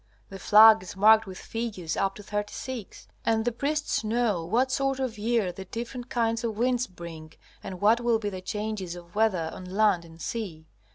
[0.29, 4.71] The flag is marked with figures up to thirty six, and the priests know what
[4.71, 8.95] sort of year the different kinds of winds bring and what will be the changes
[8.95, 10.65] of weather on land and sea.